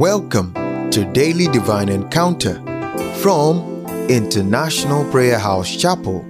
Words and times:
Welcome 0.00 0.54
to 0.92 1.04
Daily 1.12 1.46
Divine 1.48 1.90
Encounter 1.90 2.54
from 3.16 3.84
International 4.08 5.04
Prayer 5.10 5.38
House 5.38 5.76
Chapel, 5.76 6.24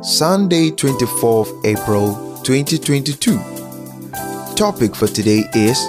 Sunday, 0.00 0.70
24th 0.70 1.66
April 1.66 2.14
2022. 2.44 3.36
Topic 4.54 4.94
for 4.94 5.08
today 5.08 5.42
is 5.54 5.84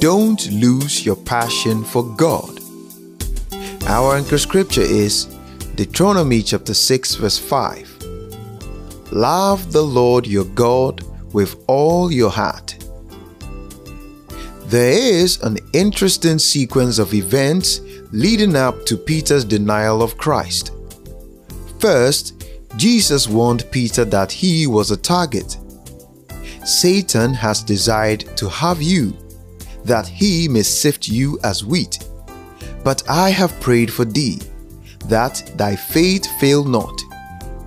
Don't 0.00 0.46
lose 0.50 1.06
your 1.06 1.16
passion 1.16 1.82
for 1.82 2.02
God. 2.14 2.60
Our 3.86 4.16
anchor 4.16 4.36
scripture 4.36 4.82
is 4.82 5.24
Deuteronomy 5.76 6.42
chapter 6.42 6.74
6, 6.74 7.14
verse 7.14 7.38
5. 7.38 8.02
Love 9.12 9.72
the 9.72 9.80
Lord 9.80 10.26
your 10.26 10.44
God 10.44 11.02
with 11.32 11.56
all 11.68 12.12
your 12.12 12.30
heart. 12.30 12.73
There 14.66 14.92
is 14.92 15.40
an 15.42 15.58
interesting 15.72 16.38
sequence 16.38 16.98
of 16.98 17.12
events 17.12 17.80
leading 18.12 18.56
up 18.56 18.86
to 18.86 18.96
Peter's 18.96 19.44
denial 19.44 20.02
of 20.02 20.16
Christ. 20.16 20.72
First, 21.78 22.46
Jesus 22.76 23.28
warned 23.28 23.66
Peter 23.70 24.04
that 24.06 24.32
he 24.32 24.66
was 24.66 24.90
a 24.90 24.96
target. 24.96 25.58
Satan 26.64 27.34
has 27.34 27.62
desired 27.62 28.20
to 28.36 28.48
have 28.48 28.80
you, 28.80 29.16
that 29.84 30.08
he 30.08 30.48
may 30.48 30.62
sift 30.62 31.08
you 31.08 31.38
as 31.44 31.64
wheat. 31.64 31.98
But 32.82 33.02
I 33.08 33.30
have 33.30 33.60
prayed 33.60 33.92
for 33.92 34.06
thee, 34.06 34.40
that 35.06 35.52
thy 35.56 35.76
faith 35.76 36.26
fail 36.40 36.64
not. 36.64 37.02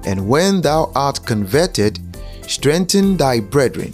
And 0.06 0.28
when 0.28 0.62
thou 0.62 0.92
art 0.96 1.26
converted, 1.26 2.00
strengthen 2.48 3.18
thy 3.18 3.40
brethren. 3.40 3.94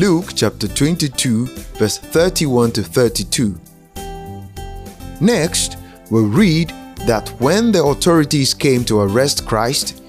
Luke 0.00 0.32
chapter 0.34 0.66
22, 0.66 1.44
verse 1.76 1.98
31 1.98 2.72
to 2.72 2.82
32. 2.82 3.60
Next, 5.20 5.76
we 6.10 6.22
read 6.22 6.70
that 7.06 7.28
when 7.38 7.70
the 7.70 7.84
authorities 7.84 8.54
came 8.54 8.82
to 8.86 9.00
arrest 9.00 9.46
Christ, 9.46 10.02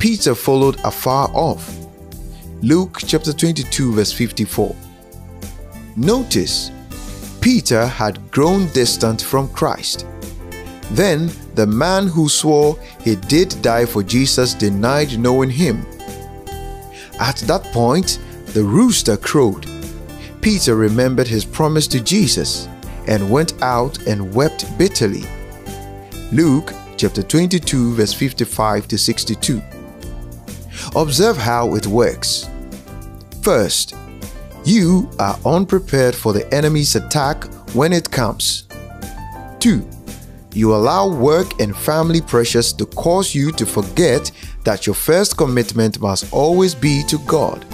Peter 0.00 0.34
followed 0.34 0.80
afar 0.82 1.30
off. 1.32 1.72
Luke 2.60 2.98
chapter 2.98 3.32
22, 3.32 3.92
verse 3.92 4.10
54. 4.10 4.74
Notice, 5.94 6.72
Peter 7.40 7.86
had 7.86 8.28
grown 8.32 8.66
distant 8.72 9.22
from 9.22 9.48
Christ. 9.50 10.08
Then 10.90 11.30
the 11.54 11.68
man 11.68 12.08
who 12.08 12.28
swore 12.28 12.76
he 13.04 13.14
did 13.14 13.54
die 13.62 13.86
for 13.86 14.02
Jesus 14.02 14.54
denied 14.54 15.20
knowing 15.20 15.50
him. 15.50 15.86
At 17.20 17.36
that 17.46 17.62
point, 17.72 18.18
the 18.56 18.64
rooster 18.64 19.18
crowed. 19.18 19.66
Peter 20.40 20.76
remembered 20.76 21.28
his 21.28 21.44
promise 21.44 21.86
to 21.86 22.02
Jesus 22.02 22.68
and 23.06 23.30
went 23.30 23.52
out 23.62 23.98
and 24.06 24.34
wept 24.34 24.64
bitterly. 24.78 25.24
Luke 26.32 26.72
chapter 26.96 27.22
22, 27.22 27.92
verse 27.92 28.14
55 28.14 28.88
to 28.88 28.96
62. 28.96 29.62
Observe 30.96 31.36
how 31.36 31.74
it 31.74 31.86
works. 31.86 32.48
First, 33.42 33.94
you 34.64 35.10
are 35.18 35.38
unprepared 35.44 36.14
for 36.14 36.32
the 36.32 36.50
enemy's 36.54 36.96
attack 36.96 37.44
when 37.74 37.92
it 37.92 38.10
comes. 38.10 38.68
2. 39.60 39.86
You 40.54 40.74
allow 40.74 41.14
work 41.14 41.60
and 41.60 41.76
family 41.76 42.22
pressures 42.22 42.72
to 42.72 42.86
cause 42.86 43.34
you 43.34 43.52
to 43.52 43.66
forget 43.66 44.30
that 44.64 44.86
your 44.86 44.94
first 44.94 45.36
commitment 45.36 46.00
must 46.00 46.32
always 46.32 46.74
be 46.74 47.02
to 47.08 47.18
God. 47.26 47.66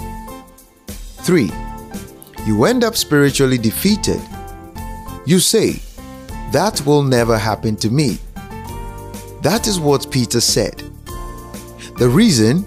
3. 1.25 1.51
You 2.47 2.65
end 2.65 2.85
up 2.85 2.97
spiritually 2.97 3.59
defeated. 3.59 4.21
You 5.25 5.39
say, 5.39 5.81
That 6.51 6.83
will 6.85 7.03
never 7.03 7.39
happen 7.39 7.77
to 7.77 7.91
me. 7.91 8.19
That 9.43 9.67
is 9.67 9.79
what 9.79 10.11
Peter 10.11 10.41
said. 10.41 10.83
The 11.99 12.09
reason 12.09 12.65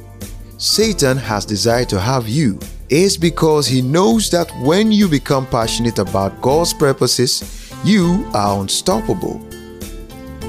Satan 0.58 1.18
has 1.18 1.46
desired 1.46 1.90
to 1.90 2.00
have 2.00 2.28
you 2.28 2.60
is 2.90 3.18
because 3.18 3.68
he 3.68 3.82
knows 3.82 4.30
that 4.30 4.50
when 4.62 4.92
you 4.92 5.08
become 5.10 5.46
passionate 5.48 6.00
about 6.00 6.42
God's 6.42 6.74
purposes, 6.74 7.72
you 7.84 8.30
are 8.34 8.62
unstoppable. 8.62 9.42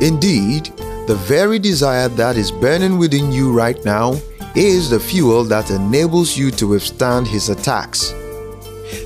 Indeed, 0.01 0.67
the 1.07 1.19
very 1.27 1.59
desire 1.59 2.09
that 2.11 2.37
is 2.37 2.51
burning 2.51 2.99
within 2.99 3.33
you 3.33 3.53
right 3.53 3.83
now 3.85 4.15
is 4.57 4.89
the 4.89 4.99
fuel 4.99 5.45
that 5.45 5.71
enables 5.71 6.39
you 6.39 6.51
to 6.51 6.67
withstand 6.69 7.29
his 7.29 7.51
attacks. 7.51 8.13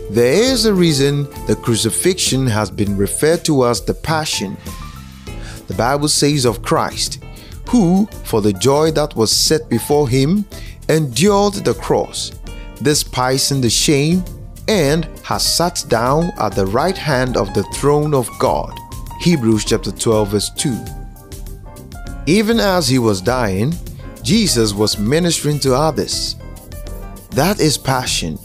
There 0.08 0.32
is 0.32 0.64
a 0.64 0.72
reason 0.72 1.24
the 1.46 1.58
crucifixion 1.60 2.46
has 2.46 2.70
been 2.70 2.96
referred 2.96 3.44
to 3.46 3.66
as 3.66 3.84
the 3.84 3.94
Passion. 3.94 4.56
The 5.66 5.74
Bible 5.74 6.06
says 6.06 6.44
of 6.44 6.62
Christ, 6.62 7.22
who, 7.68 8.06
for 8.24 8.40
the 8.40 8.52
joy 8.52 8.92
that 8.92 9.16
was 9.16 9.32
set 9.32 9.68
before 9.68 10.08
him, 10.08 10.44
endured 10.88 11.54
the 11.54 11.74
cross, 11.74 12.30
despising 12.82 13.60
the 13.60 13.70
shame, 13.70 14.24
and 14.68 15.06
has 15.24 15.44
sat 15.44 15.84
down 15.88 16.30
at 16.38 16.54
the 16.54 16.66
right 16.66 16.96
hand 16.96 17.36
of 17.36 17.52
the 17.54 17.64
throne 17.74 18.14
of 18.14 18.28
God. 18.38 18.72
Hebrews 19.20 19.64
chapter 19.64 19.90
12, 19.90 20.28
verse 20.28 20.50
2. 20.50 20.78
Even 22.26 22.60
as 22.60 22.88
he 22.88 23.00
was 23.00 23.20
dying, 23.20 23.74
Jesus 24.30 24.72
was 24.72 24.96
ministering 24.96 25.58
to 25.58 25.74
others. 25.74 26.36
That 27.32 27.58
is 27.58 27.76
passion. 27.76 28.38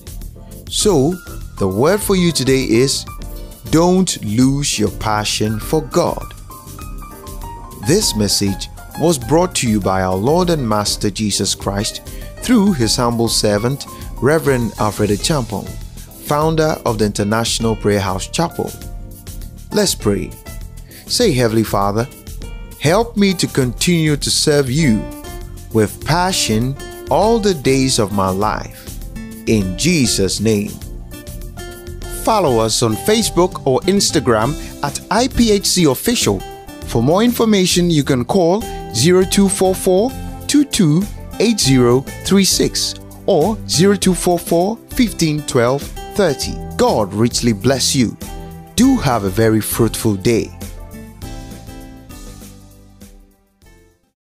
So, 0.68 1.13
the 1.59 1.68
word 1.68 2.01
for 2.01 2.16
you 2.16 2.31
today 2.31 2.63
is 2.63 3.06
don't 3.69 4.19
lose 4.25 4.79
your 4.79 4.90
passion 4.97 5.59
for 5.59 5.81
God. 5.81 6.25
This 7.85 8.16
message 8.16 8.68
was 9.00 9.19
brought 9.19 9.53
to 9.57 9.69
you 9.69 9.79
by 9.79 10.01
our 10.01 10.16
Lord 10.16 10.50
and 10.50 10.68
Master 10.68 11.12
Jesus 11.12 11.53
Christ 11.53 12.02
through 12.38 12.73
his 12.73 12.96
humble 12.96 13.28
servant, 13.28 13.85
Reverend 14.19 14.73
Alfred 14.79 15.12
Champong, 15.12 15.69
founder 16.25 16.81
of 16.88 16.97
the 16.97 17.06
International 17.06 17.75
Prayer 17.75 18.00
House 18.00 18.28
Chapel. 18.28 18.72
Let's 19.72 19.94
pray. 19.94 20.31
Say, 21.06 21.31
Heavenly 21.31 21.63
Father, 21.63 22.07
help 22.79 23.16
me 23.17 23.35
to 23.35 23.46
continue 23.46 24.17
to 24.17 24.31
serve 24.31 24.67
you 24.72 25.15
with 25.75 26.03
passion 26.06 26.75
all 27.12 27.38
the 27.38 27.53
days 27.53 28.00
of 28.00 28.13
my 28.13 28.30
life. 28.30 28.90
In 29.46 29.78
Jesus' 29.78 30.40
name. 30.40 30.72
Follow 32.24 32.58
us 32.59 32.81
on 32.81 32.96
Facebook 32.96 33.68
or 33.68 33.81
Instagram 33.81 34.56
at 34.84 34.94
IPHC 35.12 35.91
Official. 35.91 36.40
For 36.88 37.03
more 37.03 37.22
information, 37.22 37.91
you 37.91 38.03
can 38.03 38.25
call 38.25 38.62
0244 38.94 40.09
228036 40.47 42.96
or 43.28 43.56
0244 43.68 44.75
1512 44.75 45.81
30. 46.16 46.53
God 46.78 47.14
richly 47.14 47.53
bless 47.53 47.96
you. 47.96 48.18
Do 48.75 48.97
have 48.97 49.25
a 49.25 49.30
very 49.30 49.62
fruitful 49.62 50.16
day. 50.16 50.50